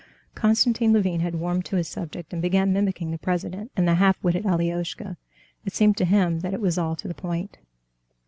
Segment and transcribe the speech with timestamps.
[0.41, 4.17] '"Konstantin Levin had warmed to his subject, and began mimicking the president and the half
[4.23, 5.15] witted Alioshka:
[5.63, 7.59] it seemed to him that it was all to the point.